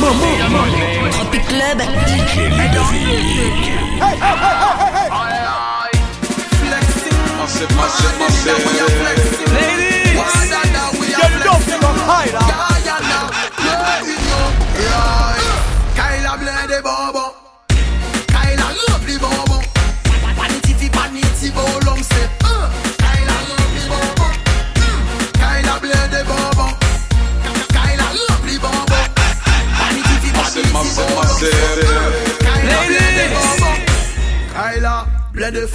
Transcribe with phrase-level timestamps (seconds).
[0.00, 0.32] Momo,
[1.12, 3.04] Tropic Club, DJ Ludovic.
[4.00, 5.10] Hey, hey, hey, hey, hey.
[6.60, 7.18] Flexing.
[7.36, 7.70] Massive.
[7.76, 9.29] Oh,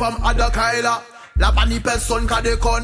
[0.05, 0.95] fam adakay la
[1.41, 2.83] La pa ni person ka dekon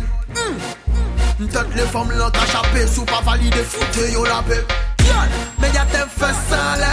[1.39, 4.57] Mtet le fam lan ka chapè Sou pa valide foute yo la pe
[5.09, 6.90] Yon, me ya tem fè san lè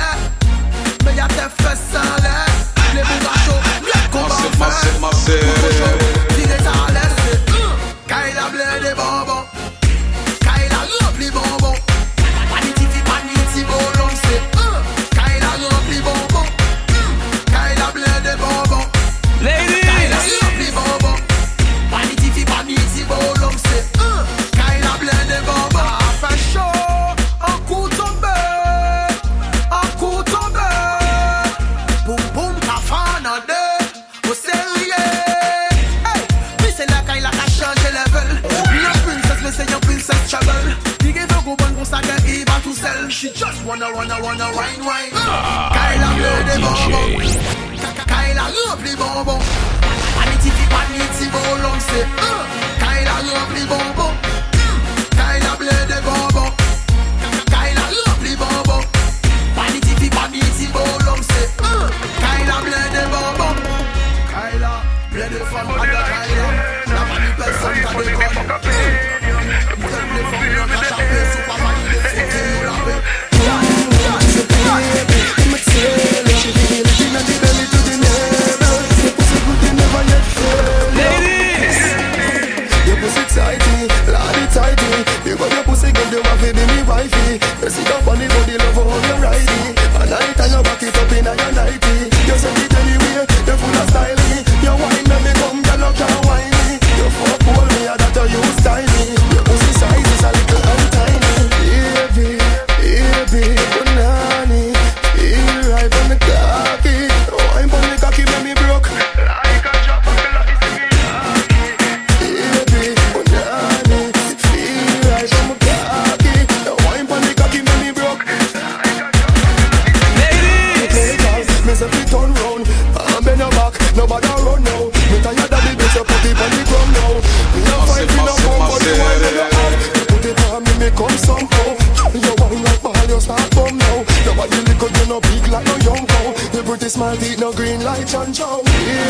[136.88, 138.62] This man did no green light, John Chow.
[138.65, 139.07] Yeah.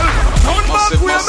[0.00, 1.20] Turn back, we are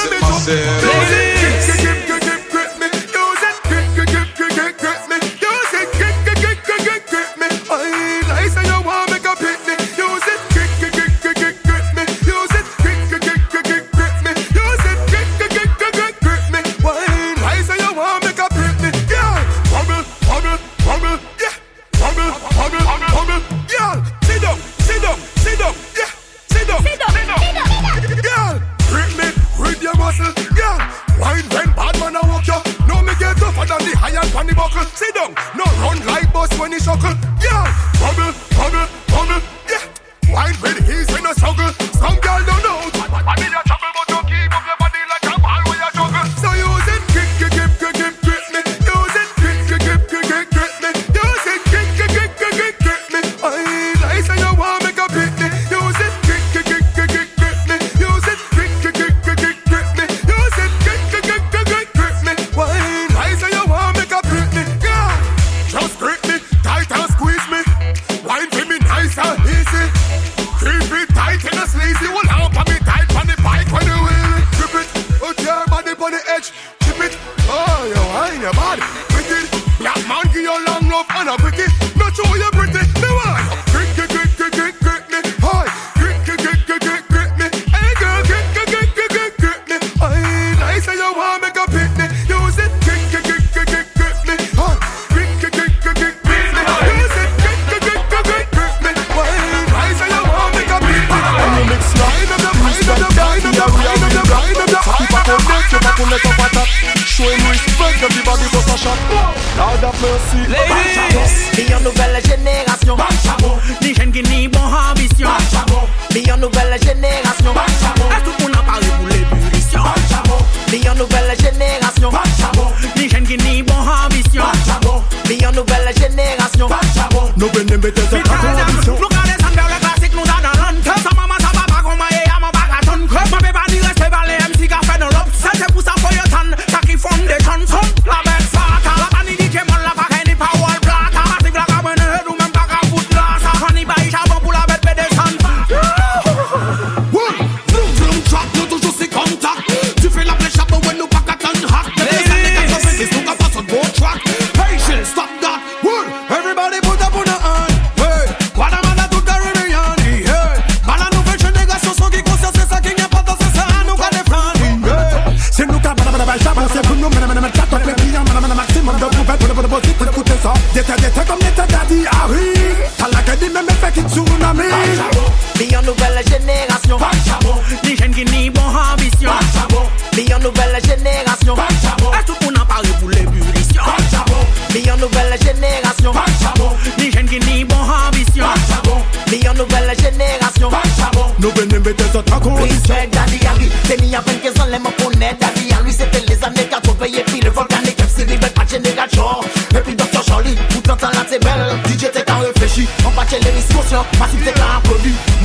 [203.40, 204.52] le diskusyon Masip te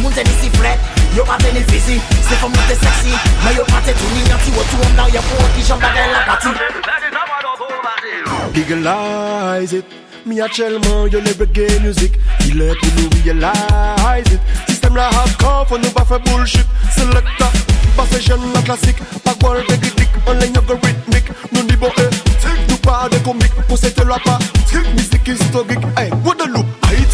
[0.00, 0.78] moun te disi flet
[1.16, 4.82] Yo pa se fom nou te seksi Men yo pa te touni, yon ti wotou
[4.86, 6.50] Om nan pou ki bagay la pati
[8.56, 9.84] Legalize it.
[10.24, 10.48] Mi a
[11.12, 12.18] yo le reggae music.
[12.48, 14.40] Ile pou nou realize it.
[14.66, 16.66] Sistem la hardcore, fò nou pa fe bullshit.
[16.96, 17.50] Selecta,
[17.96, 21.76] pa se jen la klasik Pa gwal de gidik, anlen yo go ritmik Nou ni
[21.76, 22.08] bo e,
[22.40, 25.84] tik nou pa de komik Pou se te la pa, tik, mizik historik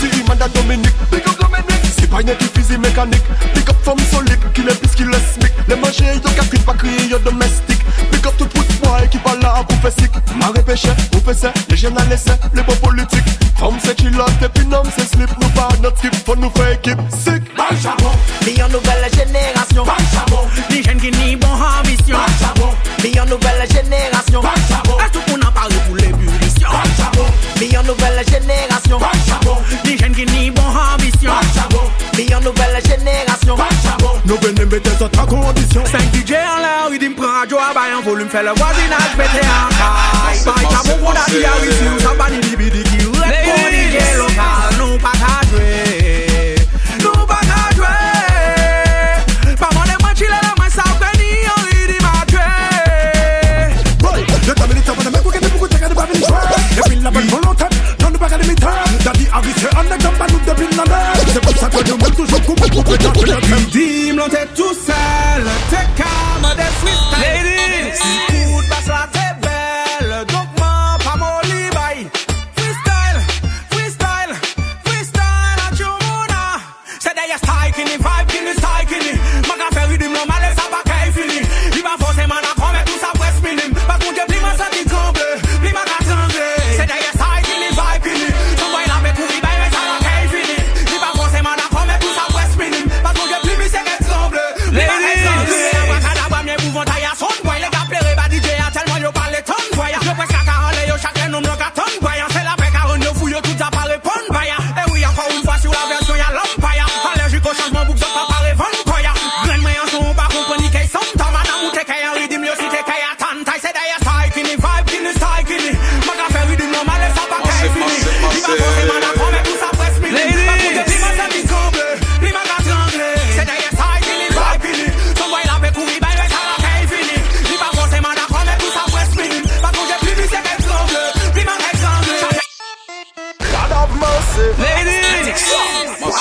[0.02, 3.22] See man Dominic Big up Dominic C'est pas une physique mécanique.
[3.54, 3.76] Big up
[4.10, 5.52] solide Qui les pisse, qui les smic.
[5.68, 7.78] Les manger, yo capri, pas crier, yo domestique.
[8.10, 10.10] Big up tout pute boy qui parle là pour faire sick
[10.40, 13.22] Ma répéché, on fait ça Les jeunes à laisser, les bons politiques.
[13.56, 14.18] Femme c'est chill
[14.96, 15.30] c'est slip.
[15.40, 18.12] Nous pas notre skip, faut nous faire équipe Sick Benjamin.
[18.44, 19.11] Mais y'en nous balade
[35.02, 38.42] sa ta kondisyon 5 DJ an la ou idin pran jo a bayan volum Fè
[38.46, 42.38] le wazinaj pete an kaj Bay ta mou kon dati a wisi ou sa bani
[42.46, 45.70] libi di ki ou et lokal Nou pa ka dwe
[47.02, 47.96] Nou pa ka dwe
[49.58, 51.98] Pa mwen e mwen chile la mwen sa kwen ni yon idi
[52.30, 52.46] dwe
[54.04, 56.86] Boy, yo ta meni taban e mwen kwen pou kwen teke de ba veni jwe
[56.92, 61.30] pil la ben volontet, nan nou baga an de gamban nou de pil nan de
[61.34, 63.68] Se pou sa kwen yo mwen toujou kou pou pou kwen da kwen de kwen
[63.74, 65.01] di note two sides.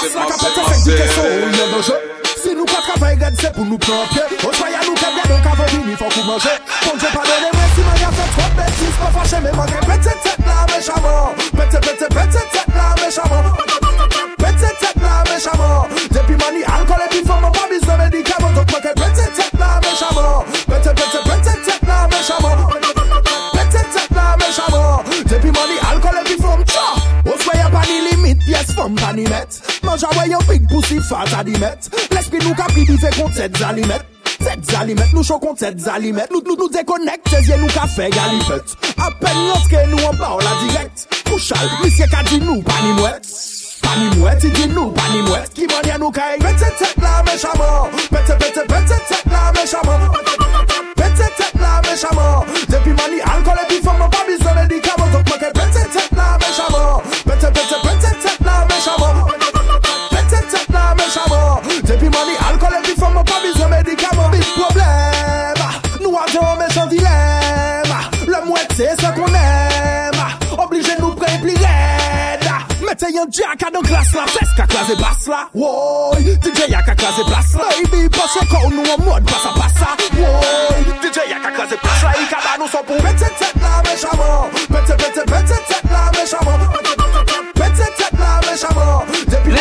[0.01, 1.96] Aslan ka pete fek di keso ou yon doje
[2.41, 5.53] Si nou ka travay red se pou nou pranpye O soya nou kebya don ka
[5.60, 8.98] vodi ni fok ou manje Ponje pa dene mwen si man ya fek trop betis
[8.98, 13.90] Pa fache men manke pete tet la mechaman Pete pete pete tet la mechaman
[31.01, 34.03] di fat adimet L'esprit nou kapri di fe kont set zalimet.
[34.41, 36.29] Set zalimet, nou chokon set zalimet.
[36.34, 38.75] Nou, nou, nou dekonek, sezye nou ka fe galipet.
[39.01, 41.08] Apen lanske nou an ba ou la direkt.
[41.29, 43.29] Kouchal, misye ka di nou pani mwet.
[43.81, 45.53] Pani mwet, i di nou pani mwet.
[45.58, 49.40] Ki manye nou ka e Pete tet la mechaman Pete pete pete tet la
[74.01, 75.50] Kasla, fleska klaze basla.
[75.53, 77.65] Woy, DJ yaka klaze basla.
[77.84, 79.89] Ibi bas yo kou nou an mod basa basa.
[80.17, 82.10] Woy, DJ yaka klaze basla.
[82.17, 86.60] I kaba nou son pou Pete tet la mechaman Pete pete pete tet la mechaman
[87.53, 89.53] Pete tet la mechaman Depi